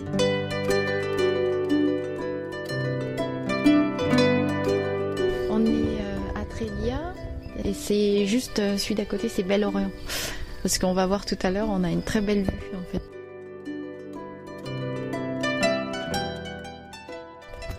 On 0.00 0.06
est 5.66 5.98
euh, 6.00 6.16
à 6.36 6.44
Trélia 6.48 7.14
et 7.64 7.74
c'est 7.74 8.26
juste 8.26 8.60
euh, 8.60 8.78
celui 8.78 8.94
d'à 8.94 9.04
côté, 9.04 9.28
c'est 9.28 9.42
Bel-Orient. 9.42 9.90
Parce 10.62 10.78
qu'on 10.78 10.92
va 10.92 11.06
voir 11.06 11.26
tout 11.26 11.38
à 11.42 11.50
l'heure, 11.50 11.68
on 11.68 11.82
a 11.82 11.90
une 11.90 12.02
très 12.02 12.20
belle 12.20 12.42
vue 12.42 12.76
en 12.76 12.84
fait. 12.92 13.02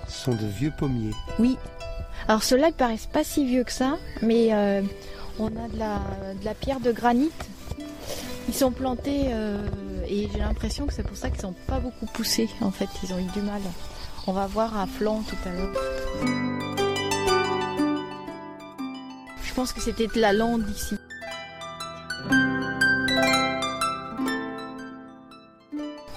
Ce 0.10 0.26
sont 0.26 0.36
de 0.36 0.46
vieux 0.46 0.74
pommiers. 0.78 1.14
Oui. 1.40 1.58
Alors 2.28 2.44
ceux-là, 2.44 2.68
ils 2.68 2.74
paraissent 2.74 3.06
pas 3.06 3.24
si 3.24 3.46
vieux 3.46 3.64
que 3.64 3.72
ça, 3.72 3.98
mais 4.22 4.54
euh, 4.54 4.82
on 5.40 5.48
a 5.48 5.70
de 5.70 5.80
la, 5.80 6.02
de 6.38 6.44
la 6.44 6.54
pierre 6.54 6.82
de 6.82 6.92
granit. 6.92 7.32
Ils 8.50 8.54
sont 8.54 8.72
plantés 8.72 9.28
euh, 9.28 9.58
et 10.10 10.28
j'ai 10.32 10.40
l'impression 10.40 10.88
que 10.88 10.94
c'est 10.94 11.04
pour 11.04 11.16
ça 11.16 11.30
qu'ils 11.30 11.44
n'ont 11.44 11.56
pas 11.68 11.80
beaucoup 11.80 12.06
poussé 12.08 12.50
en 12.62 12.72
fait. 12.72 12.90
Ils 13.04 13.14
ont 13.14 13.20
eu 13.20 13.32
du 13.32 13.42
mal. 13.42 13.62
On 14.28 14.34
va 14.34 14.48
voir 14.48 14.78
à 14.78 14.88
flanc 14.88 15.24
tout 15.28 15.38
à 15.46 15.52
l'heure. 15.52 15.76
Je 19.44 19.54
pense 19.54 19.72
que 19.72 19.82
c'était 19.82 20.08
de 20.08 20.20
la 20.20 20.34
lande 20.34 20.70
ici. 20.70 20.96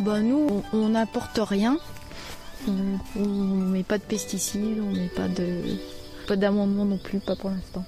Bah 0.00 0.20
nous, 0.20 0.62
on 0.72 0.78
on 0.78 0.88
n'apporte 0.90 1.38
rien. 1.42 1.78
On 2.68 2.72
ne 3.20 3.64
met 3.66 3.82
pas 3.82 3.98
de 3.98 4.04
pesticides, 4.04 4.80
on 4.80 4.92
met 4.92 5.08
pas 5.08 5.28
de 5.28 5.78
pas 6.26 6.36
d'amendement 6.36 6.84
non 6.84 6.98
plus, 6.98 7.18
pas 7.18 7.36
pour 7.36 7.50
l'instant. 7.50 7.84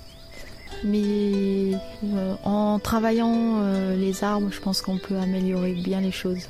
Mais 0.84 1.72
euh, 2.04 2.34
en 2.44 2.78
travaillant 2.78 3.56
euh, 3.62 3.96
les 3.96 4.22
arbres, 4.22 4.50
je 4.52 4.60
pense 4.60 4.82
qu'on 4.82 4.98
peut 4.98 5.16
améliorer 5.16 5.72
bien 5.72 6.00
les 6.00 6.12
choses. 6.12 6.46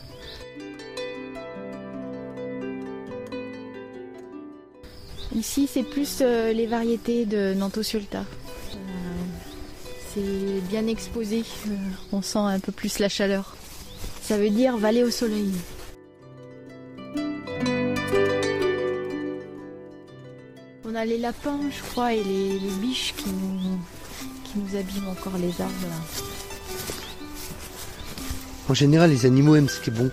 Ici, 5.37 5.69
c'est 5.73 5.83
plus 5.83 6.19
euh, 6.21 6.53
les 6.53 6.67
variétés 6.67 7.27
de 7.27 7.55
Nantosulta. 7.55 8.21
Euh, 8.21 8.75
c'est 10.13 10.69
bien 10.69 10.87
exposé, 10.87 11.43
on 12.13 12.23
sent 12.23 12.39
un 12.39 12.61
peu 12.61 12.73
plus 12.73 12.99
la 12.99 13.09
chaleur. 13.09 13.57
Ça 14.21 14.39
veut 14.39 14.51
dire 14.51 14.77
vallée 14.77 15.03
au 15.05 15.11
soleil. 15.11 15.53
On 20.85 20.95
a 20.95 21.05
les 21.05 21.19
lapins, 21.19 21.61
je 21.71 21.83
crois, 21.91 22.15
et 22.15 22.23
les, 22.23 22.59
les 22.59 22.71
biches 22.81 23.15
qui 23.17 23.29
nous, 23.31 23.79
qui 24.55 24.61
nous 24.61 24.79
abîment 24.79 25.09
encore 25.11 25.37
les 25.39 25.61
arbres. 25.61 25.73
Là. 25.83 25.97
En 28.69 28.75
général, 28.75 29.11
les 29.11 29.27
animaux 29.27 29.57
aiment 29.57 29.69
ce 29.69 29.81
qui 29.81 29.91
est 29.91 29.93
bon. 29.93 30.11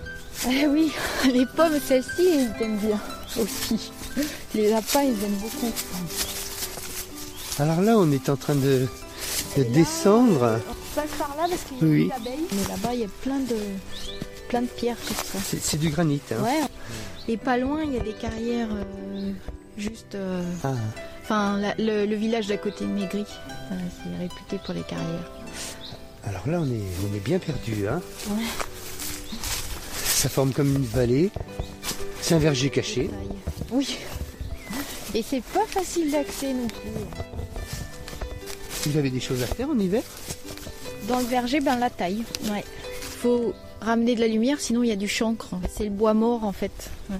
Eh 0.49 0.67
oui, 0.67 0.91
les 1.31 1.45
pommes, 1.45 1.79
celles-ci, 1.87 2.09
ils 2.19 2.63
aiment 2.63 2.77
bien 2.79 2.99
aussi. 3.39 3.91
Les 4.55 4.69
lapins, 4.69 5.03
ils 5.03 5.23
aiment 5.23 5.39
beaucoup. 5.41 5.71
Alors 7.59 7.81
là, 7.81 7.97
on 7.97 8.11
est 8.11 8.27
en 8.29 8.35
train 8.35 8.55
de, 8.55 8.87
de 9.57 9.63
là, 9.63 9.69
descendre. 9.69 10.59
On 10.69 10.95
passe 10.95 11.09
par 11.17 11.35
là 11.37 11.43
parce 11.49 11.61
qu'il 11.63 11.77
y 11.77 11.81
a 11.81 11.93
Oui. 11.93 12.05
des 12.07 12.11
abeilles. 12.13 12.45
Mais 12.51 12.67
là-bas, 12.67 12.93
il 12.93 12.99
y 13.01 13.03
a 13.05 13.07
plein 13.21 13.39
de, 13.39 13.55
plein 14.49 14.61
de 14.63 14.67
pierres 14.67 14.97
comme 15.07 15.15
ça. 15.17 15.39
C'est 15.47 15.61
c'est 15.63 15.77
du 15.77 15.89
granit. 15.89 16.19
hein. 16.31 16.43
Ouais. 16.43 16.61
Et 17.27 17.37
pas 17.37 17.57
loin, 17.57 17.83
il 17.83 17.93
y 17.93 17.97
a 17.97 18.01
des 18.01 18.13
carrières 18.13 18.69
euh, 18.73 19.31
juste. 19.77 20.15
euh, 20.15 20.43
Ah, 20.63 20.73
Enfin, 21.31 21.57
la- 21.59 21.75
le, 21.77 22.05
le 22.05 22.15
village 22.17 22.47
d'à 22.47 22.57
côté 22.57 22.83
de 22.83 22.89
Maigry, 22.89 23.21
euh, 23.71 23.75
c'est 24.03 24.21
réputé 24.21 24.57
pour 24.65 24.73
les 24.73 24.81
carrières. 24.81 25.31
alors 26.25 26.45
là, 26.45 26.59
on 26.59 26.65
est, 26.65 27.09
on 27.09 27.15
est 27.15 27.21
bien 27.23 27.39
perdu. 27.39 27.87
Hein. 27.87 28.01
Ouais. 28.31 28.43
Ça 30.03 30.27
forme 30.27 30.51
comme 30.51 30.75
une 30.75 30.83
vallée. 30.83 31.31
C'est 32.21 32.35
un 32.35 32.39
verger 32.39 32.69
caché. 32.69 33.09
Oui. 33.71 33.95
Et 35.15 35.23
c'est 35.23 35.41
pas 35.41 35.63
facile 35.67 36.11
d'accès 36.11 36.53
non 36.53 36.67
plus. 36.67 36.89
Vous 38.91 38.97
avez 38.97 39.09
des 39.09 39.21
choses 39.21 39.41
à 39.41 39.45
faire 39.47 39.69
en 39.69 39.79
hiver? 39.79 40.03
Dans 41.07 41.19
le 41.19 41.25
verger, 41.27 41.61
ben 41.61 41.77
la 41.77 41.89
taille. 41.89 42.23
Ouais. 42.51 42.65
Faut 43.21 43.53
ramener 43.79 44.15
de 44.15 44.19
la 44.19 44.27
lumière, 44.27 44.59
sinon 44.59 44.83
il 44.83 44.89
y 44.89 44.91
a 44.91 44.97
du 44.97 45.07
chancre. 45.07 45.51
C'est 45.73 45.85
le 45.85 45.91
bois 45.91 46.13
mort 46.13 46.43
en 46.43 46.51
fait. 46.51 46.89
Euh, 47.09 47.15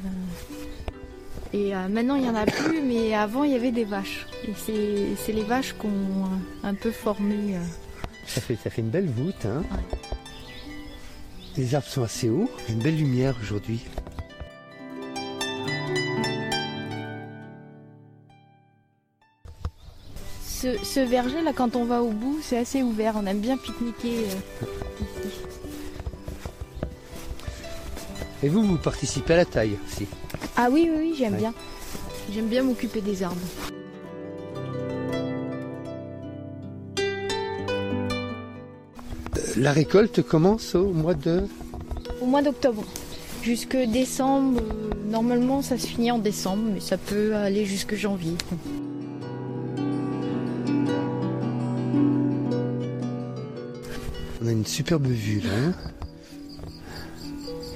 Et 1.53 1.75
euh, 1.75 1.87
maintenant 1.89 2.15
il 2.15 2.25
y 2.25 2.29
en 2.29 2.35
a 2.35 2.45
plus, 2.45 2.81
mais 2.81 3.13
avant 3.13 3.43
il 3.43 3.51
y 3.51 3.55
avait 3.55 3.71
des 3.71 3.83
vaches. 3.83 4.25
Et 4.47 4.53
c'est 4.55 5.07
c'est 5.17 5.33
les 5.33 5.43
vaches 5.43 5.73
qui 5.77 5.85
ont 5.85 6.25
euh, 6.25 6.67
un 6.67 6.73
peu 6.73 6.91
formé. 6.91 7.57
euh, 7.57 7.59
ça 8.25 8.39
fait, 8.39 8.55
ça 8.55 8.69
fait 8.69 8.81
une 8.81 8.89
belle 8.89 9.09
voûte. 9.09 9.45
Hein. 9.45 9.63
Les 11.57 11.75
arbres 11.75 11.87
sont 11.87 12.03
assez 12.03 12.29
hauts. 12.29 12.49
Il 12.59 12.67
y 12.69 12.71
a 12.71 12.73
une 12.77 12.83
belle 12.83 12.97
lumière 12.97 13.35
aujourd'hui. 13.41 13.81
Ce, 20.45 20.77
ce 20.83 20.99
verger 20.99 21.41
là, 21.41 21.51
quand 21.53 21.75
on 21.75 21.85
va 21.85 22.03
au 22.03 22.11
bout, 22.11 22.39
c'est 22.41 22.57
assez 22.59 22.83
ouvert. 22.83 23.15
On 23.17 23.25
aime 23.25 23.39
bien 23.39 23.57
pique-niquer 23.57 24.25
euh, 24.61 24.65
ici. 25.01 25.39
Et 28.43 28.49
vous, 28.49 28.63
vous 28.63 28.77
participez 28.77 29.33
à 29.33 29.37
la 29.37 29.45
taille 29.45 29.77
aussi. 29.87 30.07
Ah 30.57 30.69
oui, 30.71 30.89
oui, 30.91 30.97
oui, 30.99 31.15
j'aime 31.17 31.33
Ouais. 31.33 31.39
bien. 31.39 31.53
J'aime 32.33 32.47
bien 32.47 32.63
m'occuper 32.63 33.01
des 33.01 33.23
arbres. 33.23 33.35
La 39.57 39.71
récolte 39.73 40.21
commence 40.21 40.75
au 40.75 40.91
mois 40.91 41.13
de... 41.13 41.43
Au 42.21 42.25
mois 42.25 42.41
d'octobre. 42.41 42.83
Jusque 43.41 43.75
décembre, 43.75 44.61
euh, 44.61 44.89
normalement 45.09 45.61
ça 45.61 45.77
se 45.77 45.87
finit 45.87 46.11
en 46.11 46.19
décembre, 46.19 46.63
mais 46.73 46.79
ça 46.79 46.97
peut 46.97 47.35
aller 47.35 47.65
jusque 47.65 47.95
janvier. 47.95 48.33
On 54.43 54.47
a 54.47 54.51
une 54.51 54.65
superbe 54.65 55.07
vue 55.07 55.39
là. 55.41 55.49
hein. 55.67 55.73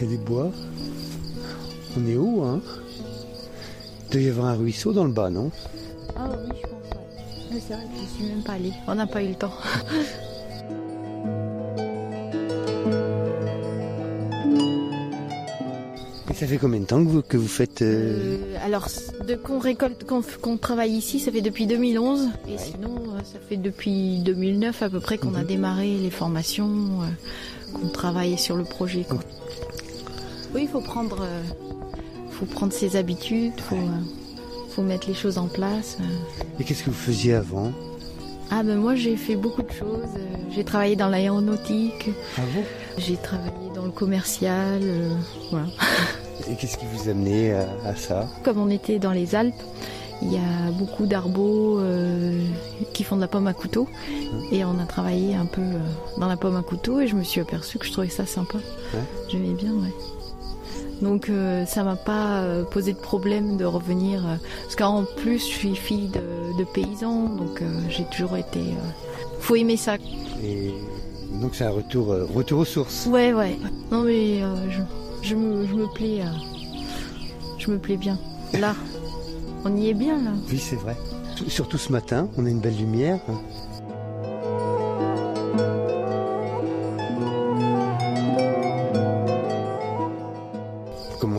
Il 0.02 0.06
y 0.12 0.14
a 0.14 0.18
des 0.18 0.24
bois. 0.24 0.52
On 1.98 2.08
est 2.08 2.18
haut, 2.18 2.44
hein? 2.44 2.62
Il 4.08 4.12
doit 4.12 4.22
y 4.22 4.30
avoir 4.30 4.48
un 4.48 4.56
ruisseau 4.56 4.92
dans 4.94 5.06
le 5.06 5.12
bas, 5.12 5.30
non? 5.30 5.52
Ah 6.16 6.30
oui, 6.32 6.56
je 6.62 6.68
pense, 6.68 6.72
ouais. 6.94 7.54
Mais 7.54 7.60
c'est 7.66 7.74
vrai 7.74 7.84
que 7.86 8.00
je 8.02 8.16
suis 8.18 8.26
même 8.34 8.44
pas 8.44 8.54
allée. 8.54 8.74
On 8.88 8.96
n'a 8.96 9.08
pas 9.08 9.24
eu 9.24 9.30
le 9.30 9.36
temps. 9.36 9.54
Et 16.30 16.34
ça 16.34 16.48
fait 16.48 16.58
combien 16.58 16.80
de 16.80 16.86
temps 16.86 17.04
que 17.04 17.10
vous, 17.10 17.22
que 17.22 17.38
vous 17.38 17.48
faites... 17.48 17.82
euh, 17.82 18.38
Euh, 18.42 18.66
alors, 18.66 18.88
de 19.28 19.36
qu'on 19.36 19.60
récolte, 19.60 20.06
qu'on 20.06 20.58
travaille 20.58 20.92
ici, 20.92 21.20
ça 21.20 21.32
fait 21.32 21.42
depuis 21.42 21.68
2011. 21.68 22.30
Et 22.50 22.58
sinon, 22.58 22.96
euh, 23.14 23.20
ça 23.24 23.40
fait 23.48 23.58
depuis 23.58 24.20
2009 24.20 24.82
à 24.82 24.90
peu 24.90 25.00
près 25.00 25.18
qu'on 25.18 25.36
a 25.36 25.42
Mhm. 25.42 25.46
démarré 25.48 25.98
les 25.98 26.10
formations, 26.10 27.02
euh, 27.04 27.74
qu'on 27.74 27.88
travaille 27.90 28.38
sur 28.38 28.56
le 28.58 28.64
projet. 28.64 29.06
quoi. 29.08 29.20
Oui, 30.54 30.62
il 30.64 30.68
faut 30.68 30.82
prendre, 30.82 31.26
faut 32.40 32.46
prendre 32.46 32.74
ses 32.74 32.96
habitudes, 32.96 33.60
faut, 33.60 33.76
euh, 33.76 34.70
faut 34.70 34.82
mettre 34.82 35.08
les 35.08 35.14
choses 35.14 35.38
en 35.38 35.48
place. 35.48 35.98
euh. 36.02 36.44
Et 36.60 36.64
qu'est-ce 36.64 36.84
que 36.84 36.90
vous 36.90 36.96
faisiez 36.96 37.34
avant? 37.34 37.72
Ah 38.52 38.62
ben 38.64 38.76
moi, 38.78 38.96
j'ai 38.96 39.16
fait 39.18 39.36
beaucoup 39.36 39.64
de 39.64 39.72
choses. 39.72 40.04
Euh, 40.18 40.36
J'ai 40.54 40.64
travaillé 40.64 40.96
dans 40.96 41.10
l'aéronautique, 41.10 42.10
Ah 42.38 42.42
bon? 42.54 42.64
J'ai 42.98 43.16
travaillé 43.18 43.52
dans 43.76 43.86
le 43.86 43.92
commercial, 43.92 44.80
euh, 44.84 45.10
voilà. 45.52 45.68
Et 46.50 46.56
qu'est-ce 46.56 46.78
qui 46.78 46.86
vous 46.94 47.10
amenait 47.10 47.54
à, 47.54 47.68
à 47.86 47.96
ça? 47.96 48.28
Comme 48.44 48.60
on 48.60 48.70
était 48.70 49.00
dans 49.00 49.12
les 49.14 49.34
Alpes, 49.36 49.56
il 50.22 50.32
y 50.32 50.38
a 50.38 50.72
beaucoup 50.78 51.06
d'arbos 51.08 51.80
euh, 51.80 52.40
qui 52.94 53.04
font 53.04 53.16
de 53.16 53.22
la 53.22 53.28
pomme 53.28 53.48
à 53.48 53.54
couteau. 53.54 53.88
Et 54.52 54.64
on 54.64 54.78
a 54.80 54.86
travaillé 54.86 55.34
un 55.36 55.46
peu 55.46 55.62
dans 56.20 56.28
la 56.28 56.38
pomme 56.38 56.56
à 56.58 56.62
couteau 56.62 57.00
et 57.00 57.08
je 57.08 57.16
me 57.16 57.24
suis 57.24 57.42
aperçue 57.42 57.80
que 57.80 57.86
je 57.86 57.92
trouvais 57.94 58.10
ça 58.10 58.26
sympa. 58.26 58.60
J'aimais 59.30 59.54
bien, 59.54 59.72
ouais. 59.72 59.94
Donc 61.02 61.30
euh, 61.30 61.66
ça 61.66 61.84
m'a 61.84 61.96
pas 61.96 62.40
euh, 62.42 62.64
posé 62.64 62.94
de 62.94 62.98
problème 62.98 63.58
de 63.58 63.66
revenir. 63.66 64.26
euh, 64.26 64.36
parce 64.64 64.76
qu'en 64.76 65.04
plus, 65.18 65.40
je 65.40 65.44
suis 65.54 65.76
fille 65.76 66.08
de, 66.10 66.58
de 66.58 66.64
paysans, 66.64 67.30
donc 67.30 67.62
euh, 67.62 67.66
j'ai 67.90 68.06
toujours 68.06 68.38
été... 68.38 68.62
faut 69.40 69.56
aimer 69.56 69.78
ça. 69.78 69.96
Et 70.44 70.74
donc 71.42 71.56
c'est 71.56 71.66
un 71.66 71.72
retour, 71.72 72.08
retour 72.34 72.60
aux 72.60 72.66
sources. 72.66 73.08
Ouais, 73.08 73.34
ouais. 73.34 73.58
Non 73.92 74.04
mais 74.04 74.40
je, 74.70 74.82
je, 75.22 75.36
me, 75.36 75.68
je 75.68 75.74
me 75.74 75.88
plais... 75.94 76.22
je 77.58 77.72
me 77.72 77.78
plais 77.78 77.98
bien. 77.98 78.18
Là, 78.54 78.74
on 79.66 79.76
y 79.76 79.90
est 79.90 79.94
bien, 79.94 80.16
là. 80.24 80.32
Oui, 80.50 80.58
c'est 80.60 80.76
vrai. 80.78 80.96
Tout- 81.36 81.50
Surtout 81.50 81.78
ce 81.78 81.92
matin, 81.92 82.30
on 82.38 82.46
a 82.46 82.50
une 82.50 82.60
belle 82.62 82.78
lumière. 82.78 83.20
hein. 83.30 83.42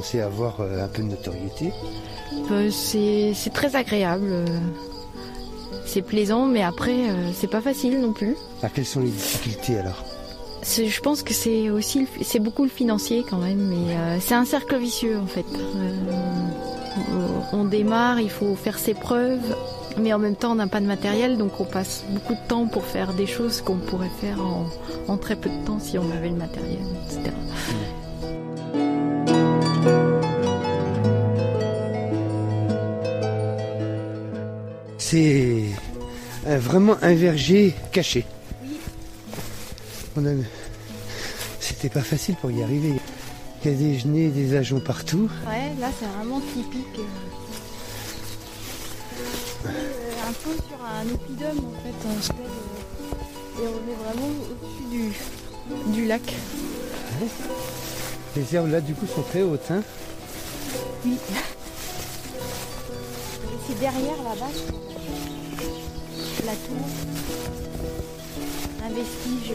Commencez 0.06 0.20
à 0.20 0.26
avoir 0.26 0.60
euh, 0.60 0.84
un 0.84 0.88
peu 0.88 1.02
de 1.02 1.08
notoriété. 1.08 1.72
Euh, 2.50 2.70
c'est 2.70 3.52
très 3.52 3.76
agréable. 3.76 4.28
euh, 4.30 4.46
C'est 5.84 6.02
plaisant, 6.02 6.46
mais 6.46 6.62
après, 6.62 7.10
euh, 7.10 7.30
c'est 7.34 7.50
pas 7.50 7.60
facile 7.60 8.00
non 8.00 8.12
plus. 8.12 8.36
Ah, 8.62 8.68
quelles 8.72 8.86
sont 8.86 9.00
les 9.00 9.10
difficultés 9.10 9.78
alors 9.78 10.04
je 10.68 11.00
pense 11.00 11.22
que 11.22 11.32
c'est 11.32 11.70
aussi 11.70 12.08
c'est 12.22 12.40
beaucoup 12.40 12.64
le 12.64 12.68
financier 12.68 13.24
quand 13.30 13.38
même, 13.38 13.68
mais 13.68 13.94
euh, 13.94 14.18
c'est 14.20 14.34
un 14.34 14.44
cercle 14.44 14.76
vicieux 14.78 15.16
en 15.16 15.26
fait. 15.26 15.44
on 17.52 17.64
démarre, 17.66 18.18
il 18.18 18.30
faut 18.30 18.56
faire 18.56 18.76
ses 18.76 18.94
preuves, 18.94 19.54
mais 19.96 20.12
en 20.12 20.18
même 20.18 20.34
temps 20.34 20.52
on 20.52 20.54
n'a 20.56 20.66
pas 20.66 20.80
de 20.80 20.86
matériel, 20.86 21.38
donc 21.38 21.60
on 21.60 21.64
passe 21.66 22.02
beaucoup 22.10 22.32
de 22.32 22.48
temps 22.48 22.66
pour 22.66 22.84
faire 22.84 23.14
des 23.14 23.26
choses 23.26 23.60
qu'on 23.60 23.76
pourrait 23.76 24.10
faire 24.20 24.40
en, 25.06 25.16
très 25.18 25.36
peu 25.36 25.50
de 25.50 25.64
temps 25.64 25.78
si 25.78 25.98
on 25.98 26.10
avait 26.10 26.30
le 26.30 26.36
matériel, 26.36 26.82
etc. 27.04 27.30
C'est 35.08 35.62
vraiment 36.44 36.96
un 37.00 37.14
verger 37.14 37.76
caché. 37.92 38.26
C'était 41.60 41.88
pas 41.88 42.02
facile 42.02 42.34
pour 42.40 42.50
y 42.50 42.60
arriver. 42.60 42.94
Il 43.64 43.70
y 43.70 43.74
a 43.74 43.76
des 43.78 44.00
genêts, 44.00 44.30
des 44.30 44.56
ajoncs 44.56 44.82
partout. 44.82 45.30
Ouais, 45.46 45.70
là 45.78 45.90
c'est 45.96 46.06
vraiment 46.06 46.40
typique. 46.40 46.98
Euh, 49.66 49.68
un 50.28 50.32
peu 50.32 50.50
sur 50.66 50.84
un 50.84 51.08
oppidum 51.14 51.56
en 51.56 51.74
fait. 51.82 51.98
et 53.62 53.68
on 53.68 53.82
est 53.88 53.98
vraiment 54.04 54.30
au-dessus 54.50 55.12
du, 55.94 56.04
lac. 56.06 56.34
Les 58.34 58.56
herbes 58.56 58.72
là 58.72 58.80
du 58.80 58.94
coup 58.94 59.06
sont 59.06 59.22
très 59.22 59.42
hautes. 59.42 59.70
Hein 59.70 59.84
oui. 61.04 61.16
c'est 63.66 63.78
derrière 63.80 64.22
là-bas, 64.22 64.50
la 66.46 66.52
tour, 66.52 66.86
un 68.84 68.88
vestige. 68.94 69.54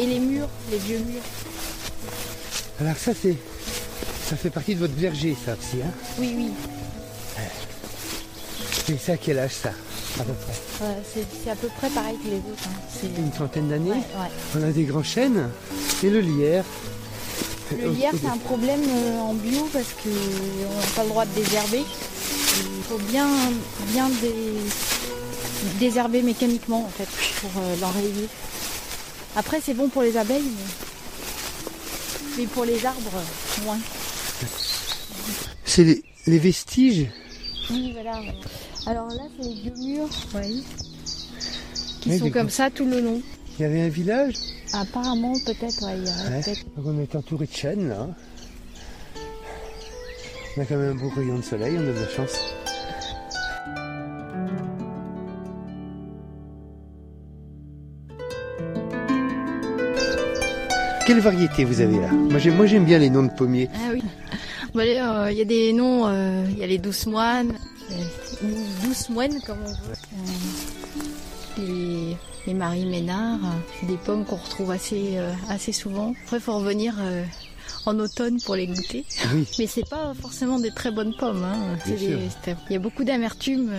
Et 0.00 0.06
les 0.06 0.18
murs, 0.18 0.48
les 0.70 0.78
vieux 0.78 0.98
murs. 0.98 1.22
Alors 2.80 2.96
ça 2.96 3.12
c'est. 3.20 3.36
Ça 4.28 4.36
fait 4.36 4.50
partie 4.50 4.74
de 4.74 4.80
votre 4.80 4.94
verger 4.94 5.34
ça 5.44 5.52
aussi, 5.52 5.80
hein? 5.82 5.90
Oui, 6.18 6.34
oui. 6.36 6.50
C'est 8.86 8.98
ça 8.98 9.12
à 9.12 9.16
quel 9.16 9.38
âge 9.38 9.54
ça 9.54 9.70
à 10.20 10.24
peu 10.24 10.32
près? 10.32 10.54
C'est 11.44 11.50
à 11.50 11.56
peu 11.56 11.68
près 11.78 11.88
pareil 11.90 12.16
que 12.22 12.28
les 12.28 12.36
autres. 12.36 12.64
Hein. 12.66 12.80
C'est 13.00 13.16
une 13.18 13.30
trentaine 13.30 13.68
d'années? 13.68 14.02
On 14.56 14.62
a 14.62 14.70
des 14.70 14.84
grands 14.84 15.02
chênes 15.02 15.50
et 16.02 16.10
le 16.10 16.20
lierre. 16.20 16.64
Le 17.70 17.90
lierre 17.90 18.12
c'est 18.20 18.28
un 18.28 18.38
problème 18.38 18.82
euh, 18.88 19.20
en 19.20 19.34
bio 19.34 19.68
parce 19.72 19.92
qu'on 20.02 20.08
n'a 20.08 20.86
pas 20.96 21.02
le 21.04 21.08
droit 21.10 21.26
de 21.26 21.34
désherber. 21.34 21.84
Il 22.56 22.82
faut 22.88 22.98
bien, 22.98 23.28
bien 23.92 24.08
désherber 25.78 26.22
mécaniquement 26.22 26.84
en 26.84 26.88
fait 26.88 27.08
pour 27.40 27.62
euh, 27.62 27.76
l'enrayer. 27.80 28.28
Après, 29.36 29.60
c'est 29.62 29.74
bon 29.74 29.88
pour 29.88 30.02
les 30.02 30.16
abeilles, 30.16 30.50
mais, 32.36 32.46
pour 32.46 32.64
les 32.64 32.84
arbres, 32.84 33.22
moins. 33.64 33.78
C'est 35.64 36.02
les, 36.26 36.38
vestiges 36.38 37.06
Oui, 37.70 37.92
voilà. 37.92 38.20
Alors 38.86 39.08
là, 39.08 39.22
c'est 39.36 39.46
les 39.46 39.54
vieux 39.54 39.74
murs, 39.76 40.08
qui 42.00 42.18
sont 42.18 42.30
comme 42.30 42.50
ça 42.50 42.70
tout 42.70 42.86
le 42.86 43.00
long. 43.00 43.20
Il 43.58 43.62
y 43.62 43.64
avait 43.64 43.82
un 43.82 43.88
village 43.88 44.34
Apparemment, 44.72 45.32
peut-être, 45.46 45.82
ouais. 45.84 46.56
on 46.84 47.00
est 47.00 47.14
entouré 47.16 47.46
de 47.46 47.52
chênes, 47.52 47.88
là. 47.88 48.06
On 50.56 50.60
a 50.60 50.64
quand 50.64 50.76
même 50.76 50.90
un 50.90 51.00
beau 51.00 51.08
rayon 51.10 51.38
de 51.38 51.42
soleil, 51.42 51.76
on 51.78 51.82
a 51.82 51.92
de 51.92 52.00
la 52.00 52.08
chance. 52.08 52.47
Quelle 61.08 61.20
variété 61.20 61.64
vous 61.64 61.80
avez 61.80 61.98
là 61.98 62.10
Moi 62.12 62.66
j'aime 62.66 62.84
bien 62.84 62.98
les 62.98 63.08
noms 63.08 63.22
de 63.22 63.30
pommiers. 63.30 63.70
Ah 63.74 63.92
oui. 63.94 64.02
Euh, 64.76 65.28
il 65.32 65.38
y 65.38 65.40
a 65.40 65.44
des 65.44 65.72
noms, 65.72 66.06
euh, 66.06 66.44
il 66.50 66.58
y 66.58 66.62
a 66.62 66.66
les 66.66 66.78
douces 66.78 67.06
moines, 67.06 67.52
ou 68.44 68.86
douces 68.86 69.08
moines 69.08 69.40
comme 69.40 69.56
on 69.64 69.72
veut. 69.72 71.66
les, 71.66 72.16
les 72.46 72.54
Marie 72.54 72.84
Ménard, 72.84 73.40
des 73.88 73.96
pommes 73.96 74.24
qu'on 74.24 74.36
retrouve 74.36 74.70
assez, 74.70 75.14
euh, 75.16 75.32
assez 75.48 75.72
souvent. 75.72 76.14
Après, 76.24 76.36
il 76.36 76.42
faut 76.42 76.58
revenir 76.58 76.94
en 77.86 77.98
automne 77.98 78.40
pour 78.42 78.54
les 78.54 78.68
goûter. 78.68 79.04
Oui. 79.34 79.46
Mais 79.58 79.66
c'est 79.66 79.88
pas 79.88 80.12
forcément 80.20 80.60
des 80.60 80.70
très 80.70 80.92
bonnes 80.92 81.16
pommes. 81.16 81.42
Hein. 81.42 81.76
il 81.88 82.18
y 82.70 82.76
a 82.76 82.78
beaucoup 82.78 83.02
d'amertume. 83.02 83.72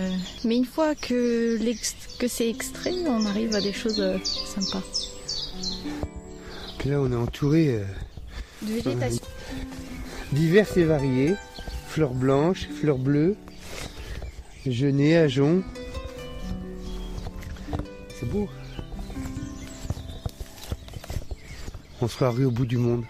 Mais 0.44 0.56
une 0.56 0.66
fois 0.66 0.96
que, 0.96 1.58
que 2.18 2.28
c'est 2.28 2.50
extrait, 2.50 2.92
on 3.06 3.24
arrive 3.24 3.54
à 3.54 3.60
des 3.60 3.72
choses 3.72 4.04
sympas 4.44 4.82
là, 6.84 7.00
on 7.00 7.12
est 7.12 7.16
entouré 7.16 7.74
euh, 7.74 7.84
de 8.62 8.72
végétation 8.72 9.24
diverses 10.32 10.76
et 10.76 10.84
variées. 10.84 11.34
Fleurs 11.88 12.14
blanches, 12.14 12.68
fleurs 12.68 12.98
bleues, 12.98 13.36
genêts, 14.66 15.16
ajoncs. 15.16 15.64
C'est 18.18 18.26
beau. 18.26 18.48
On 22.00 22.08
sera 22.08 22.28
arrivé 22.28 22.44
au 22.44 22.50
bout 22.50 22.66
du 22.66 22.78
monde. 22.78 23.04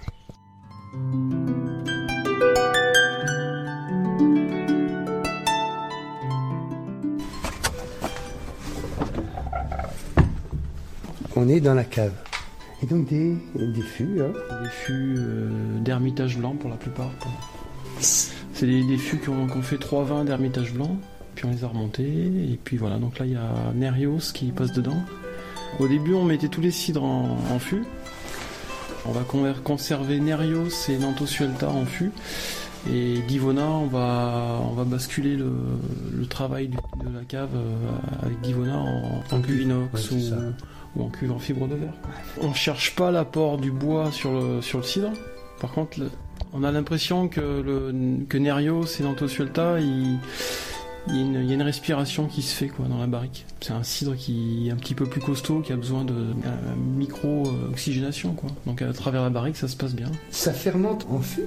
On 11.37 11.49
est 11.49 11.61
dans 11.61 11.75
la 11.75 11.85
cave. 11.85 12.13
Et 12.83 12.87
donc 12.87 13.09
des, 13.09 13.37
des 13.55 13.83
fûts. 13.83 14.21
Hein. 14.23 14.33
Des 14.63 14.71
fûts 14.71 15.15
euh, 15.19 15.81
d'ermitage 15.81 16.39
blanc 16.39 16.55
pour 16.55 16.71
la 16.71 16.77
plupart. 16.77 17.11
C'est 18.01 18.67
des, 18.67 18.97
fûts 18.97 19.19
qui 19.19 19.29
ont, 19.29 19.49
fait 19.63 19.79
3 19.79 20.05
vins 20.05 20.25
d'ermitage 20.25 20.73
blanc, 20.73 20.97
puis 21.35 21.45
on 21.47 21.51
les 21.51 21.65
a 21.65 21.69
remontés. 21.69 22.09
Et 22.09 22.59
puis 22.63 22.77
voilà, 22.79 22.99
donc 22.99 23.19
là 23.19 23.27
il 23.27 23.33
y 23.33 23.37
a 23.37 23.73
Nerios 23.75 24.33
qui 24.33 24.47
passe 24.53 24.73
dedans. 24.73 24.97
Au 25.79 25.89
début 25.89 26.15
on 26.15 26.25
mettait 26.25 26.49
tous 26.49 26.61
les 26.61 26.71
cidres 26.71 27.05
en, 27.05 27.59
fût. 27.59 27.85
On 29.07 29.13
va 29.13 29.25
conserver 29.65 30.19
Nerios 30.19 30.89
et 30.89 30.99
Nantosuelta 30.99 31.69
en 31.69 31.85
fût. 31.85 32.13
Et 32.91 33.21
Divona, 33.29 33.67
on 33.67 33.87
va, 33.87 34.59
on 34.63 34.73
va 34.73 34.85
basculer 34.85 35.37
le, 35.37 36.27
travail 36.29 36.69
de 36.69 37.15
la 37.15 37.25
cave 37.25 37.51
euh, 37.55 38.23
avec 38.23 38.41
Divona 38.41 38.79
en, 38.79 39.23
en 39.31 39.41
cuve 39.43 39.63
inox 39.63 40.11
ou, 40.13 40.17
ou 40.97 41.05
en 41.05 41.09
cuve 41.09 41.33
en 41.33 41.39
fibre 41.39 41.69
de 41.69 41.77
verre. 41.77 41.95
On 42.41 42.53
cherche 42.53 42.95
pas 42.95 43.11
l'apport 43.11 43.59
du 43.59 43.71
bois 43.71 44.11
sur 44.11 44.33
le, 44.33 44.63
sur 44.63 44.79
le 44.79 44.85
cidre. 44.85 45.13
Par 45.61 45.73
contre, 45.73 45.99
on 46.53 46.65
a 46.65 46.73
l'impression 46.73 47.29
que, 47.29 47.41
le, 47.41 48.25
que 48.29 48.39
Nerio, 48.39 48.87
c'est 48.87 49.03
l'antosuelta, 49.03 49.79
il, 49.79 50.19
il, 51.09 51.47
y 51.47 51.51
a 51.51 51.55
une, 51.55 51.63
respiration 51.63 52.27
qui 52.27 52.43
se 52.43 52.55
fait 52.55 52.69
quoi 52.69 52.87
dans 52.87 52.99
la 52.99 53.07
barrique. 53.07 53.47
C'est 53.61 53.73
un 53.73 53.83
cidre 53.83 54.17
qui 54.17 54.69
est 54.69 54.71
un 54.71 54.77
petit 54.77 54.95
peu 54.95 55.07
plus 55.07 55.21
costaud, 55.21 55.61
qui 55.61 55.73
a 55.73 55.77
besoin 55.77 56.05
de 56.05 56.15
micro-oxygénation. 56.97 58.33
quoi. 58.33 58.51
Donc 58.67 58.83
à 58.83 58.93
travers 58.93 59.23
la 59.23 59.31
barrique, 59.31 59.57
ça 59.57 59.69
se 59.69 59.77
passe 59.77 59.95
bien. 59.95 60.11
Ça 60.31 60.53
fermente 60.53 61.07
en 61.11 61.21
fût 61.21 61.47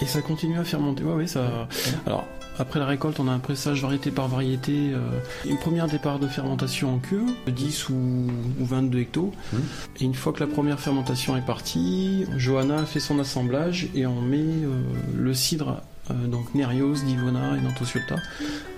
et 0.00 0.06
ça 0.06 0.20
continue 0.20 0.58
à 0.58 0.64
fermenter. 0.64 1.04
Ouais, 1.04 1.14
oui, 1.14 1.28
ça. 1.28 1.68
Alors, 2.06 2.26
après 2.58 2.78
la 2.78 2.86
récolte, 2.86 3.18
on 3.18 3.28
a 3.28 3.32
un 3.32 3.38
pressage 3.38 3.80
variété 3.80 4.10
par 4.10 4.28
variété. 4.28 4.90
Euh, 4.92 4.98
une 5.46 5.58
première 5.58 5.88
départ 5.88 6.18
de 6.18 6.26
fermentation 6.26 6.94
en 6.94 6.98
cuve, 6.98 7.32
10 7.46 7.88
ou, 7.88 8.26
22 8.60 8.98
hectos. 8.98 9.32
Mmh. 9.52 9.56
Et 10.00 10.04
une 10.04 10.14
fois 10.14 10.32
que 10.32 10.40
la 10.40 10.46
première 10.46 10.78
fermentation 10.78 11.36
est 11.36 11.46
partie, 11.46 12.26
Johanna 12.36 12.84
fait 12.84 13.00
son 13.00 13.18
assemblage 13.18 13.88
et 13.94 14.06
on 14.06 14.20
met 14.20 14.38
euh, 14.38 14.82
le 15.16 15.34
cidre, 15.34 15.80
euh, 16.10 16.26
donc 16.26 16.54
Nerios, 16.54 16.96
Divona 17.06 17.56
et 17.56 17.60
Nantosuelta, 17.62 18.16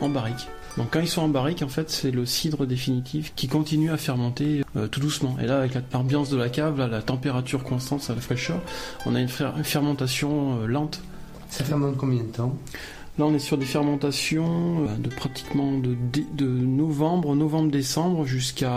en 0.01 0.09
barrique. 0.09 0.47
Donc 0.77 0.89
quand 0.93 1.01
ils 1.01 1.09
sont 1.09 1.23
en 1.23 1.29
barrique, 1.29 1.63
en 1.63 1.69
fait, 1.69 1.91
c'est 1.91 2.11
le 2.11 2.27
cidre 2.27 2.67
définitif 2.67 3.33
qui 3.37 3.49
continue 3.49 3.91
à 3.93 3.97
fermenter 3.97 4.63
tout 4.91 4.99
doucement. 4.99 5.37
Et 5.41 5.47
là, 5.47 5.59
avec 5.59 5.73
l'ambiance 5.93 6.31
de 6.31 6.37
la 6.37 6.49
cave, 6.49 6.91
la 6.91 7.01
température 7.01 7.63
constante, 7.63 8.09
la 8.09 8.17
fraîcheur, 8.17 8.61
on 9.07 9.15
a 9.15 9.21
une, 9.21 9.29
fermentation 9.29 10.67
lente. 10.67 11.01
Ça 11.49 11.63
fermente 11.63 11.97
combien 11.97 12.25
de 12.25 12.29
temps? 12.29 12.57
Là, 13.17 13.27
on 13.27 13.35
est 13.35 13.39
sur 13.39 13.57
des 13.57 13.65
fermentations 13.65 14.89
euh, 14.89 14.97
de 14.97 15.09
pratiquement 15.09 15.79
de, 15.79 15.97
de 16.33 16.47
novembre, 16.47 17.37
novembre-décembre 17.37 18.25
jusqu'à 18.25 18.75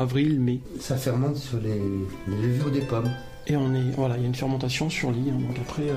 avril-mai. 0.00 0.60
Ça 0.80 0.96
fermente 0.96 1.36
sur 1.36 1.58
les, 1.60 1.78
levures 2.26 2.70
des 2.70 2.80
pommes. 2.80 3.10
Et 3.46 3.56
on 3.56 3.74
est, 3.74 3.90
voilà, 3.96 4.16
il 4.16 4.22
y 4.22 4.24
a 4.24 4.28
une 4.28 4.34
fermentation 4.34 4.88
sur 4.88 5.10
lit. 5.10 5.28
Hein. 5.30 5.38
donc 5.46 5.58
après, 5.60 5.82
euh, 5.82 5.94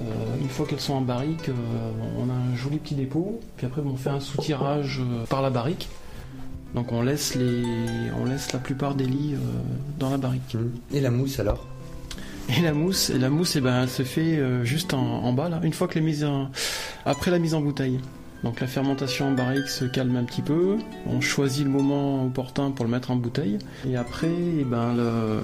euh, 0.00 0.36
une 0.38 0.50
fois 0.50 0.66
qu'elles 0.66 0.80
sont 0.80 0.92
en 0.92 1.00
barrique, 1.00 1.50
on 2.18 2.28
a 2.28 2.34
un 2.34 2.54
joli 2.54 2.76
petit 2.76 2.94
dépôt. 2.94 3.40
Puis 3.56 3.66
après, 3.66 3.80
on 3.80 3.96
fait 3.96 4.10
un 4.10 4.20
soutirage 4.20 5.00
par 5.30 5.40
la 5.40 5.48
barrique. 5.48 5.88
Donc 6.74 6.92
on 6.92 7.00
laisse 7.00 7.34
les, 7.34 7.62
on 8.20 8.26
laisse 8.26 8.52
la 8.52 8.58
plupart 8.58 8.94
des 8.94 9.06
lits 9.06 9.36
dans 9.98 10.10
la 10.10 10.18
barrique. 10.18 10.54
Et 10.92 11.00
la 11.00 11.10
mousse 11.10 11.40
alors? 11.40 11.66
Et 12.48 12.62
la 12.62 12.72
mousse, 12.72 13.10
et 13.10 13.18
la 13.18 13.30
mousse, 13.30 13.56
eh 13.56 13.60
ben, 13.60 13.82
elle 13.82 13.88
se 13.88 14.02
fait 14.02 14.38
euh, 14.38 14.64
juste 14.64 14.94
en, 14.94 15.32
bas 15.32 15.48
là, 15.48 15.60
une 15.62 15.72
fois 15.72 15.88
que 15.88 15.94
les 15.94 16.04
mises 16.04 16.26
après 17.04 17.30
la 17.30 17.38
mise 17.38 17.54
en 17.54 17.60
bouteille. 17.60 18.00
Donc 18.44 18.60
la 18.60 18.66
fermentation 18.66 19.28
en 19.28 19.32
barrique 19.32 19.66
se 19.66 19.86
calme 19.86 20.14
un 20.16 20.24
petit 20.24 20.42
peu, 20.42 20.76
on 21.06 21.20
choisit 21.20 21.64
le 21.64 21.70
moment 21.70 22.26
opportun 22.26 22.70
pour 22.70 22.84
le 22.84 22.90
mettre 22.90 23.10
en 23.10 23.16
bouteille, 23.16 23.58
et 23.88 23.96
après, 23.96 24.30
eh 24.60 24.62
ben, 24.64 24.94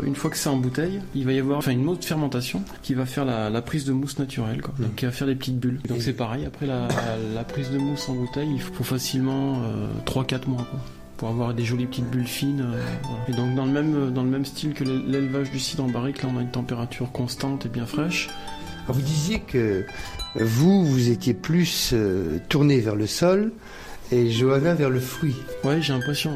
une 0.04 0.14
fois 0.14 0.30
que 0.30 0.36
c'est 0.36 0.50
en 0.50 0.58
bouteille, 0.58 1.00
il 1.14 1.24
va 1.24 1.32
y 1.32 1.38
avoir 1.38 1.58
enfin, 1.58 1.72
une 1.72 1.88
autre 1.88 2.04
fermentation 2.04 2.62
qui 2.82 2.94
va 2.94 3.06
faire 3.06 3.24
la, 3.24 3.62
prise 3.62 3.86
de 3.86 3.92
mousse 3.92 4.18
naturelle, 4.18 4.60
quoi. 4.60 4.74
donc 4.78 4.94
qui 4.94 5.06
va 5.06 5.10
faire 5.10 5.26
des 5.26 5.34
petites 5.34 5.58
bulles. 5.58 5.80
Donc 5.88 6.02
c'est 6.02 6.12
pareil, 6.12 6.44
après 6.44 6.66
la, 6.66 6.86
prise 7.44 7.70
de 7.70 7.78
mousse 7.78 8.08
en 8.08 8.14
bouteille, 8.14 8.50
il 8.52 8.60
faut 8.60 8.84
facilement 8.84 9.62
3-4 10.06 10.34
euh, 10.34 10.38
mois. 10.48 10.66
Quoi 10.70 10.80
pour 11.22 11.30
avoir 11.30 11.54
des 11.54 11.62
jolies 11.64 11.86
petites 11.86 12.10
bulles 12.10 12.26
fines. 12.26 12.66
Euh, 12.74 12.82
et 13.28 13.32
donc 13.32 13.54
dans 13.54 13.64
le 13.64 13.70
même 13.70 14.12
dans 14.12 14.24
le 14.24 14.28
même 14.28 14.44
style 14.44 14.74
que 14.74 14.82
l'élevage 14.82 15.52
du 15.52 15.60
cidre 15.60 15.84
en 15.84 15.88
barrique, 15.88 16.20
là 16.20 16.28
on 16.34 16.36
a 16.36 16.42
une 16.42 16.50
température 16.50 17.12
constante 17.12 17.64
et 17.64 17.68
bien 17.68 17.86
fraîche. 17.86 18.28
Vous 18.88 19.00
disiez 19.00 19.38
que 19.38 19.86
vous, 20.34 20.84
vous 20.84 21.10
étiez 21.10 21.32
plus 21.32 21.90
euh, 21.92 22.40
tourné 22.48 22.80
vers 22.80 22.96
le 22.96 23.06
sol 23.06 23.52
et 24.12 24.30
Johanna 24.30 24.74
vers 24.74 24.90
le 24.90 25.00
fruit. 25.00 25.34
Ouais, 25.64 25.80
j'ai 25.80 25.92
l'impression. 25.92 26.32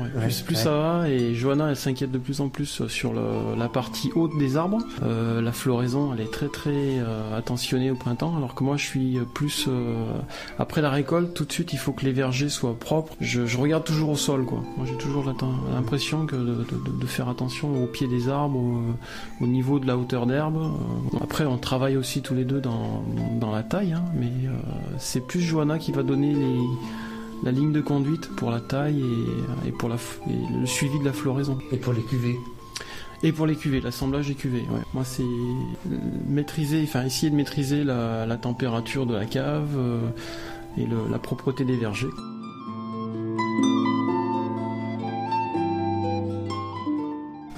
plus, 0.47 0.55
ça 0.55 0.71
va 0.71 1.09
et 1.09 1.35
Johanna 1.35 1.69
elle 1.69 1.77
s'inquiète 1.77 2.11
de 2.11 2.19
plus 2.19 2.41
en 2.41 2.49
plus 2.49 2.87
sur 2.89 3.13
la 3.13 3.69
partie 3.69 4.11
haute 4.15 4.37
des 4.39 4.57
arbres. 4.57 4.79
Euh, 5.03 5.43
la 5.43 5.53
floraison 5.53 6.13
elle 6.15 6.21
est 6.21 6.33
très 6.33 6.49
très 6.49 6.71
euh, 6.71 7.37
attentionnée 7.37 7.91
au 7.91 7.95
printemps 7.95 8.35
alors 8.37 8.55
que 8.55 8.65
moi 8.65 8.77
je 8.77 8.85
suis 8.85 9.19
plus 9.35 9.69
après 10.59 10.81
la 10.81 10.91
récolte 10.91 11.35
tout 11.35 11.45
de 11.45 11.53
suite 11.53 11.73
il 11.73 11.79
faut 11.79 11.93
que 11.93 12.05
les 12.05 12.13
vergers 12.13 12.49
soient 12.49 12.79
propres. 12.79 13.15
Je, 13.21 13.57
regarde 13.57 13.85
toujours 13.85 14.11
au 14.11 14.17
sol 14.17 14.45
quoi. 14.45 14.63
Moi 14.77 14.87
j'ai 14.87 14.97
toujours 14.97 15.25
l'impression 15.75 16.27
que 16.27 16.37
de, 16.37 17.07
faire 17.07 17.29
attention 17.29 17.83
au 17.83 17.87
pied 17.87 18.09
des 18.09 18.29
arbres, 18.29 18.59
au, 19.41 19.47
niveau 19.47 19.79
de 19.79 19.87
la 19.87 19.97
hauteur 19.97 20.27
d'herbe. 20.27 20.73
Après 21.21 21.45
on 21.45 21.59
travaille 21.59 21.97
aussi 21.97 22.23
tous 22.23 22.35
les 22.35 22.45
deux 22.45 22.61
dans, 22.61 23.05
dans 23.39 23.53
la 23.53 23.63
taille 23.63 23.93
hein, 23.93 24.05
mais 24.15 24.33
c'est 24.99 25.27
plus 25.27 25.41
Johanna 25.41 25.79
qui 25.79 25.93
va 25.93 26.03
donner 26.03 26.33
les 26.33 26.59
la 27.43 27.53
ligne 27.53 27.73
de 27.73 27.81
conduite 27.81 28.29
pour 28.37 28.51
la 28.51 28.61
taille 28.61 29.03
et, 29.67 29.73
pour 29.73 29.89
la, 29.89 29.97
le 30.27 30.67
suivi 30.67 30.99
de 30.99 31.05
la 31.05 31.13
floraison. 31.13 31.59
Et 31.73 31.77
pour 31.77 31.93
les 31.93 32.03
cuvées 32.03 32.37
et 33.23 33.33
pour 33.33 33.47
les 33.47 33.57
cuvées, 33.57 33.81
l'assemblage 33.81 34.29
des 34.29 34.35
cuvées. 34.35 34.65
Moi, 34.93 35.05
c'est 35.05 35.25
maîtriser, 36.29 36.83
enfin 36.85 37.05
essayer 37.05 37.31
de 37.31 37.37
maîtriser 37.37 37.83
la, 37.85 38.37
température 38.37 39.07
de 39.07 39.15
la 39.15 39.25
cave 39.25 39.71
euh, 39.77 40.01
et 40.79 40.87
la 41.11 41.19
propreté 41.19 41.65
des 41.65 41.77
vergers. 41.77 42.11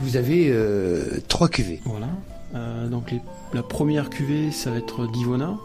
Vous 0.01 0.17
avez 0.17 0.49
euh, 0.51 1.21
trois 1.29 1.49
cuvées. 1.49 1.81
Voilà. 1.85 2.09
Euh, 2.55 2.89
donc 2.89 3.15
la 3.53 3.63
première 3.63 4.09
cuvée, 4.09 4.51
ça 4.53 4.71
va 4.71 4.79
être 4.79 5.07
Divona. 5.07 5.59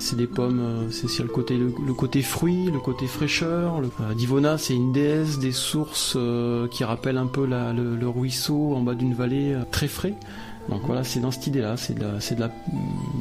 C'est 0.00 0.16
des 0.16 0.28
pommes, 0.28 0.60
euh, 0.60 0.90
c'est 0.90 1.22
le 1.22 1.28
côté 1.28 1.58
le, 1.58 1.92
côté 1.92 2.22
fruit, 2.22 2.70
le 2.70 2.78
côté 2.78 3.06
fraîcheur. 3.06 3.80
Le, 3.80 3.90
euh, 4.00 4.14
Divona, 4.14 4.56
c'est 4.56 4.74
une 4.74 4.92
déesse 4.92 5.38
des 5.38 5.50
sources 5.50 6.14
euh, 6.16 6.68
qui 6.68 6.84
rappelle 6.84 7.18
un 7.18 7.26
peu 7.26 7.46
le, 7.46 8.08
ruisseau 8.08 8.74
en 8.74 8.80
bas 8.80 8.94
d'une 8.94 9.14
vallée 9.14 9.56
très 9.72 9.88
frais. 9.88 10.14
Donc 10.68 10.82
voilà, 10.84 11.02
c'est 11.02 11.20
dans 11.20 11.30
cette 11.30 11.46
idée-là, 11.46 11.76
c'est 11.76 11.94
de, 11.94 12.04
de 12.04 12.48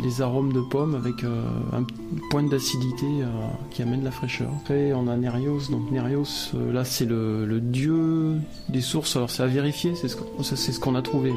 des 0.04 0.22
arômes 0.22 0.52
de 0.52 0.60
pommes 0.60 0.96
avec 0.96 1.24
euh, 1.24 1.44
un 1.74 1.84
point 2.30 2.44
d'acidité 2.44 3.06
euh, 3.06 3.26
qui 3.72 3.82
amène 3.82 4.04
la 4.04 4.12
fraîcheur. 4.12 4.50
Après, 4.62 4.92
on 4.94 5.08
a 5.08 5.16
Nerios. 5.16 5.70
Donc 5.72 5.90
Nerios, 5.92 6.52
euh, 6.56 6.74
là, 6.74 6.84
c'est 6.84 7.06
le, 7.06 7.60
dieu 7.62 8.36
des 8.70 8.82
sources. 8.82 9.16
Alors 9.16 9.30
c'est 9.30 9.44
à 9.44 9.48
vérifier, 9.48 9.94
c'est 9.96 10.10
ce 10.10 10.80
qu'on 10.80 10.96
a 10.96 11.02
trouvé. 11.02 11.34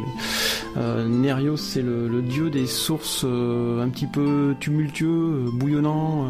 Mais, 0.77 1.05
Nerios, 1.09 1.57
c'est 1.57 1.83
le, 1.83 2.23
dieu 2.23 2.51
des 2.51 2.67
sources 2.67 3.25
un 3.25 3.89
petit 3.89 4.07
peu 4.07 4.55
tumultueux, 4.61 5.47
bouillonnant. 5.53 6.25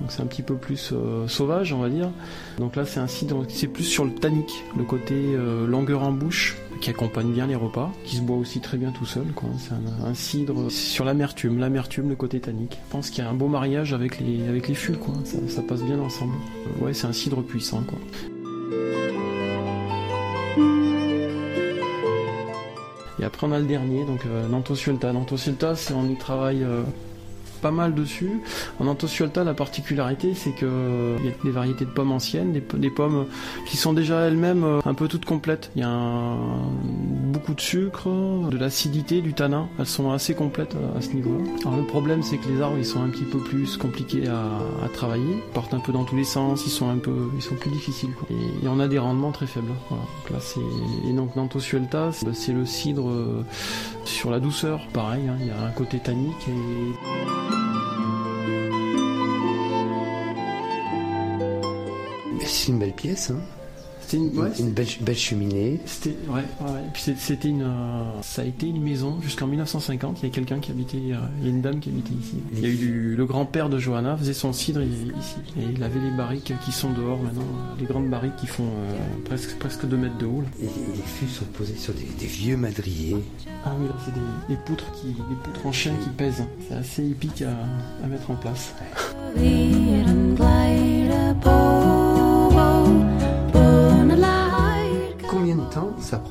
donc 0.00 0.10
c'est 0.10 0.22
un 0.22 0.26
petit 0.26 0.42
peu 0.42 0.54
plus 0.54 0.94
sauvage, 1.26 1.72
on 1.72 1.80
va 1.80 1.88
dire. 1.88 2.10
Donc 2.58 2.76
là, 2.76 2.86
c'est 2.86 3.00
un 3.00 3.06
cidre, 3.06 3.44
c'est 3.48 3.66
plus 3.66 3.84
sur 3.84 4.04
le 4.04 4.14
tannique, 4.14 4.64
le 4.76 4.84
côté 4.84 5.36
longueur 5.66 6.02
en 6.02 6.12
bouche 6.12 6.56
qui 6.80 6.90
accompagne 6.90 7.32
bien 7.32 7.46
les 7.46 7.54
repas, 7.54 7.92
qui 8.04 8.16
se 8.16 8.22
boit 8.22 8.36
aussi 8.36 8.60
très 8.60 8.76
bien 8.76 8.90
tout 8.90 9.06
seul. 9.06 9.26
C'est 9.58 9.72
un, 9.72 10.14
cidre 10.14 10.70
sur 10.70 11.04
l'amertume, 11.04 11.58
l'amertume, 11.58 12.08
le 12.08 12.16
côté 12.16 12.40
tannique. 12.40 12.78
Je 12.86 12.92
pense 12.92 13.10
qu'il 13.10 13.24
y 13.24 13.26
a 13.26 13.30
un 13.30 13.34
beau 13.34 13.48
mariage 13.48 13.92
avec 13.92 14.20
les, 14.20 14.48
avec 14.48 14.68
les 14.68 14.74
fûts, 14.74 14.96
quoi. 14.96 15.14
Ça, 15.24 15.62
passe 15.62 15.82
bien 15.82 15.98
ensemble. 15.98 16.34
Ouais, 16.80 16.94
c'est 16.94 17.06
un 17.06 17.12
cidre 17.12 17.42
puissant, 17.42 17.82
quoi. 17.82 17.98
Et 23.20 23.24
après 23.24 23.48
on 23.48 23.52
a 23.52 23.58
le 23.58 23.66
dernier, 23.66 24.04
donc 24.04 24.24
euh, 24.26 24.46
Nanto 24.48 24.74
Nantosulta, 25.12 25.74
c'est 25.74 25.92
on 25.92 26.08
y 26.08 26.16
travaille 26.16 26.62
euh, 26.62 26.84
pas 27.58 27.70
mal 27.70 27.94
dessus. 27.94 28.40
En 28.80 28.86
Antosciolta, 28.86 29.44
la 29.44 29.54
particularité, 29.54 30.34
c'est 30.34 30.52
que 30.52 31.16
il 31.18 31.26
y 31.26 31.28
a 31.28 31.32
des 31.44 31.50
variétés 31.50 31.84
de 31.84 31.90
pommes 31.90 32.12
anciennes, 32.12 32.52
des, 32.52 32.90
pommes 32.90 33.26
qui 33.66 33.76
sont 33.76 33.92
déjà 33.92 34.20
elles-mêmes 34.20 34.64
euh, 34.64 34.80
un 34.84 34.94
peu 34.94 35.08
toutes 35.08 35.24
complètes. 35.24 35.70
Il 35.76 35.82
y 35.82 35.84
a 35.84 36.36
beaucoup 36.82 37.54
de 37.54 37.60
sucre, 37.60 38.08
de 38.50 38.56
l'acidité, 38.56 39.20
du 39.20 39.34
tanin. 39.34 39.68
Elles 39.78 39.86
sont 39.86 40.10
assez 40.10 40.34
complètes 40.34 40.74
euh, 40.76 40.98
à 40.98 41.02
ce 41.02 41.10
niveau-là. 41.10 41.44
Alors 41.64 41.76
le 41.76 41.84
problème, 41.84 42.22
c'est 42.22 42.38
que 42.38 42.48
les 42.48 42.60
arbres, 42.60 42.78
ils 42.78 42.86
sont 42.86 43.02
un 43.02 43.08
petit 43.08 43.24
peu 43.24 43.38
plus 43.38 43.76
compliqués 43.76 44.28
à, 44.28 44.88
travailler. 44.92 45.42
Ils 45.46 45.52
partent 45.52 45.74
un 45.74 45.80
peu 45.80 45.92
dans 45.92 46.04
tous 46.04 46.16
les 46.16 46.24
sens. 46.24 46.64
Ils 46.66 46.70
sont 46.70 46.88
un 46.88 46.98
peu, 46.98 47.30
ils 47.36 47.42
sont 47.42 47.54
plus 47.54 47.70
difficiles. 47.70 48.10
Et, 48.30 48.68
on 48.68 48.80
a 48.80 48.88
des 48.88 48.98
rendements 48.98 49.32
très 49.32 49.46
faibles. 49.46 49.72
Donc 49.90 50.30
là, 50.30 50.38
et 51.08 51.12
donc 51.12 51.36
Nantosuelta, 51.36 52.10
c'est 52.32 52.52
le 52.52 52.66
cidre 52.66 53.08
euh, 53.08 53.44
sur 54.04 54.30
la 54.30 54.40
douceur. 54.40 54.86
Pareil, 54.92 55.28
hein. 55.28 55.36
il 55.40 55.46
y 55.46 55.50
a 55.50 55.60
un 55.60 55.70
côté 55.70 55.98
tannique 55.98 56.48
c'est 62.68 62.72
une 62.74 62.80
belle 62.80 62.92
pièce. 62.92 63.30
Hein 63.30 63.40
c'était 64.08 64.62
une, 64.62 64.72
belle, 64.72 65.16
cheminée. 65.16 65.80
C'était 65.84 66.16
ouais, 66.28 66.40
ouais. 66.62 66.80
puis 66.94 67.14
c'était 67.18 67.48
une, 67.48 67.62
euh, 67.62 68.22
ça 68.22 68.40
a 68.40 68.44
été 68.46 68.66
une 68.66 68.82
maison 68.82 69.20
jusqu'en 69.20 69.46
1950. 69.46 70.20
Il 70.22 70.28
y 70.28 70.30
a 70.30 70.34
quelqu'un 70.34 70.60
qui 70.60 70.70
habitait, 70.70 70.96
euh, 70.96 71.18
il 71.40 71.44
y 71.44 71.46
a 71.46 71.50
une 71.50 71.60
dame 71.60 71.78
qui 71.78 71.90
habitait 71.90 72.14
ici. 72.14 72.36
Il 72.54 72.60
y 72.60 72.64
a 72.64 72.68
eu 72.70 73.16
le 73.16 73.26
grand-père 73.26 73.68
de 73.68 73.78
Johanna 73.78 74.16
faisait 74.16 74.32
son 74.32 74.54
cidre 74.54 74.80
ici 74.80 75.36
et 75.58 75.74
il 75.74 75.82
avait 75.82 76.00
les 76.00 76.10
barriques 76.10 76.54
qui 76.64 76.72
sont 76.72 76.90
dehors 76.90 77.18
maintenant, 77.18 77.44
les 77.78 77.84
grandes 77.84 78.08
barriques 78.08 78.36
qui 78.36 78.46
font 78.46 78.64
euh, 78.64 78.96
presque 79.26 79.58
presque 79.58 79.84
2 79.86 79.96
mètres 79.98 80.16
de 80.16 80.24
haut. 80.24 80.42
Et, 80.62 80.64
les 80.64 81.02
fûts 81.02 81.28
sont 81.28 81.44
posés 81.44 81.76
sur 81.76 81.92
des, 81.92 82.26
vieux 82.26 82.56
madriers. 82.56 83.16
Ah 83.66 83.72
oui, 83.78 83.88
là 83.88 83.94
c'est 84.06 84.14
des, 84.48 84.58
poutres 84.64 84.90
qui, 84.92 85.08
des 85.08 85.36
poutres 85.44 85.66
en 85.66 85.72
chien 85.72 85.92
qui 86.02 86.08
pèsent. 86.08 86.44
C'est 86.66 86.74
assez 86.74 87.04
épique 87.04 87.42
à, 87.42 87.50
à 88.02 88.06
mettre 88.06 88.30
en 88.30 88.36
place. 88.36 88.72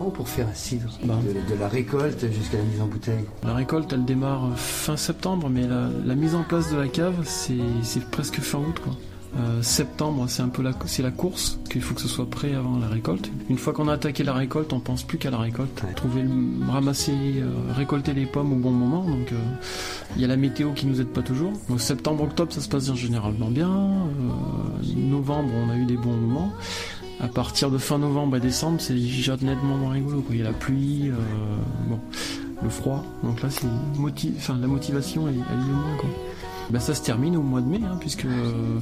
Temps 0.08 0.12
pour 0.12 0.30
faire 0.30 0.48
un 0.48 0.54
cidre 0.54 0.98
bah. 1.04 1.16
de, 1.24 1.56
la 1.60 1.68
récolte 1.68 2.26
jusqu'à 2.32 2.58
la 2.58 2.64
mise 2.64 2.82
en 2.82 2.88
bouteille 2.88 3.26
La 3.44 3.54
récolte, 3.54 3.92
elle 3.94 4.06
démarre 4.06 4.58
fin 4.58 4.98
septembre, 4.98 5.50
mais 5.50 5.68
la, 5.68 6.16
mise 6.16 6.36
en 6.36 6.44
place 6.44 6.72
de 6.72 6.78
la 6.78 6.88
cave, 6.88 7.16
c'est 7.26 8.10
presque 8.10 8.40
fin 8.40 8.60
août. 8.60 8.80
Quoi. 8.84 8.94
Euh, 9.38 9.62
septembre, 9.62 10.26
c'est 10.28 10.42
un 10.42 10.48
peu 10.48 10.64
la, 10.64 10.72
c'est 10.86 11.04
la 11.04 11.12
course, 11.12 11.60
qu'il 11.70 11.82
faut 11.82 11.94
que 11.94 12.02
ce 12.02 12.08
soit 12.08 12.30
prêt 12.30 12.56
avant 12.56 12.80
la 12.80 12.88
récolte. 12.88 13.30
Une 13.50 13.58
fois 13.58 13.74
qu'on 13.74 13.88
a 13.88 13.94
attaqué 13.94 14.24
la 14.24 14.34
récolte, 14.34 14.74
on 14.74 14.80
pense 14.80 15.04
plus 15.04 15.18
qu'à 15.18 15.30
la 15.30 15.38
récolte. 15.38 15.84
Trouver, 15.96 16.24
ramasser, 16.68 17.12
euh, 17.12 17.50
récolter 17.74 18.14
les 18.14 18.26
pommes 18.26 18.54
au 18.54 18.56
bon 18.56 18.72
moment. 18.72 19.04
Donc, 19.04 19.32
euh, 19.34 19.36
il 20.16 20.22
y 20.22 20.26
a 20.26 20.28
la 20.28 20.38
météo 20.38 20.72
qui 20.72 20.88
nous 20.88 21.02
aide 21.02 21.10
pas 21.10 21.22
toujours. 21.22 21.52
Donc, 21.70 21.82
septembre, 21.82 22.24
octobre, 22.24 22.52
ça 22.52 22.62
se 22.62 22.70
passe 22.70 22.92
généralement 22.96 23.50
bien. 23.50 23.70
novembre, 24.96 25.50
on 25.56 25.70
a 25.70 25.76
eu 25.76 25.86
des 25.86 25.98
bons 25.98 26.16
moments. 26.16 26.54
À 27.20 27.28
partir 27.28 27.72
de 27.72 27.78
fin 27.78 27.98
novembre 27.98 28.38
et 28.38 28.40
décembre, 28.40 28.80
c'est 28.80 28.94
déjà 28.94 29.36
nettement 29.42 29.76
moins 29.78 29.94
rigolo. 29.94 30.24
Il 30.30 30.38
y 30.38 30.42
a 30.42 30.46
la 30.46 30.54
pluie, 30.54 31.12
bon, 31.88 32.00
le 32.62 32.70
froid. 32.70 33.04
Donc 33.24 33.42
là, 33.42 33.50
c'est 33.50 33.68
enfin, 34.38 34.58
la 34.60 34.68
motivation, 34.68 35.28
elle, 35.28 35.36
elle 35.36 35.60
est 35.60 35.74
moins. 35.74 35.98
Quoi. 35.98 36.10
Ben, 36.70 36.80
ça 36.80 36.94
se 36.94 37.02
termine 37.02 37.38
au 37.38 37.42
mois 37.42 37.62
de 37.62 37.68
mai, 37.68 37.80
hein, 37.84 37.98
puisque 38.00 38.26
euh, 38.26 38.80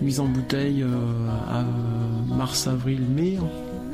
mise 0.00 0.20
en 0.20 0.26
bouteille 0.26 0.82
euh, 0.82 1.28
à 1.50 1.64
mars, 2.34 2.66
avril, 2.66 3.02
mai, 3.02 3.36
hein, 3.40 3.46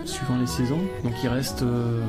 suivant 0.04 0.38
les 0.38 0.46
saisons. 0.46 0.80
Donc 1.02 1.14
il 1.22 1.28
reste 1.28 1.62
euh, 1.62 2.00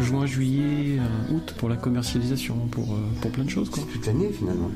juin, 0.00 0.26
juillet, 0.26 0.98
août 1.32 1.54
pour 1.56 1.68
la 1.70 1.76
commercialisation, 1.76 2.56
pour, 2.70 2.96
pour 3.20 3.30
plein 3.30 3.44
de 3.44 3.50
choses. 3.50 3.70
Quoi. 3.70 3.82
Toute 3.92 4.06
l'année 4.06 4.30
finalement. 4.30 4.70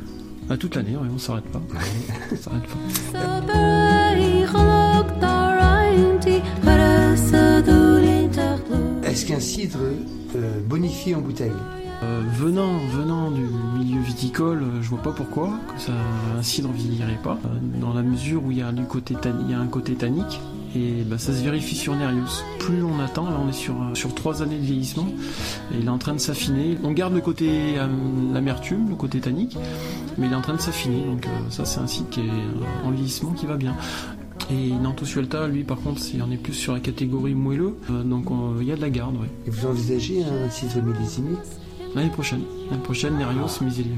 Ah, 0.48 0.56
toute 0.56 0.76
l'année, 0.76 0.96
ouais, 0.96 1.08
on 1.12 1.18
s'arrête 1.18 1.44
pas. 1.44 1.60
on 2.32 2.36
s'arrête 2.36 2.62
pas. 3.12 4.85
Qu'un 9.36 9.40
cidre 9.40 9.78
bonifie 10.66 11.14
en 11.14 11.20
bouteille 11.20 11.52
euh, 12.02 12.22
venant, 12.30 12.76
venant 12.92 13.30
du 13.30 13.42
milieu 13.78 14.00
viticole, 14.00 14.62
euh, 14.62 14.82
je 14.82 14.88
vois 14.88 15.02
pas 15.02 15.12
pourquoi 15.12 15.50
ça, 15.78 15.92
un 16.38 16.42
cidre 16.42 16.70
vieillirait 16.70 17.18
pas, 17.22 17.38
euh, 17.46 17.80
dans 17.80 17.94
la 17.94 18.02
mesure 18.02 18.44
où 18.44 18.50
il 18.50 18.58
y 18.58 18.62
a 18.62 18.70
du 18.70 18.84
côté 18.84 19.14
il 19.40 19.50
y 19.50 19.54
a 19.54 19.58
un 19.58 19.66
côté 19.66 19.94
tannique 19.94 20.40
Et 20.74 21.04
bah, 21.04 21.16
ça 21.16 21.32
se 21.32 21.42
vérifie 21.42 21.74
sur 21.74 21.94
Nerius. 21.94 22.44
Plus 22.58 22.82
on 22.82 23.00
attend, 23.00 23.24
là 23.24 23.38
on 23.42 23.48
est 23.48 23.52
sur, 23.52 23.74
euh, 23.74 23.94
sur 23.94 24.14
trois 24.14 24.42
années 24.42 24.58
de 24.58 24.64
vieillissement, 24.64 25.06
et 25.72 25.78
il 25.80 25.86
est 25.86 25.90
en 25.90 25.98
train 25.98 26.12
de 26.12 26.18
s'affiner. 26.18 26.76
On 26.84 26.92
garde 26.92 27.14
le 27.14 27.22
côté 27.22 27.78
euh, 27.78 27.86
l'amertume, 28.34 28.90
le 28.90 28.96
côté 28.96 29.20
tannique, 29.20 29.56
mais 30.18 30.26
il 30.26 30.32
est 30.32 30.36
en 30.36 30.42
train 30.42 30.54
de 30.54 30.60
s'affiner. 30.60 31.02
Donc 31.02 31.26
ça 31.48 31.64
c'est 31.64 31.80
un 31.80 31.86
site 31.86 32.10
qui 32.10 32.20
est 32.20 32.84
en 32.84 32.90
vieillissement 32.90 33.32
qui 33.32 33.46
va 33.46 33.56
bien. 33.56 33.74
Et 34.50 34.70
Nanto 34.70 35.04
Suelta, 35.04 35.48
lui, 35.48 35.64
par 35.64 35.80
contre, 35.80 36.00
on 36.24 36.30
est 36.30 36.36
plus 36.36 36.52
sur 36.52 36.72
la 36.72 36.80
catégorie 36.80 37.34
moelleux, 37.34 37.76
donc 38.04 38.26
il 38.60 38.66
y 38.66 38.72
a 38.72 38.76
de 38.76 38.80
la 38.80 38.90
garde. 38.90 39.16
Ouais. 39.16 39.28
Et 39.46 39.50
vous 39.50 39.66
envisagez 39.66 40.22
un 40.22 40.48
site 40.50 40.76
millésimé 40.76 41.30
L'année 41.94 42.10
prochaine. 42.10 42.42
L'année 42.70 42.82
prochaine, 42.82 43.16
Nerios, 43.16 43.58
mais 43.62 43.72
il 43.74 43.86
est... 43.86 43.96